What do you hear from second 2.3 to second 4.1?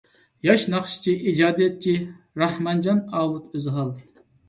راخمانجان ئاۋۇت ئۆزھال.